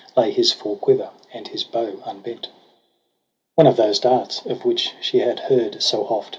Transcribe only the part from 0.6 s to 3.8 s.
quiver, and his bow unbent. One of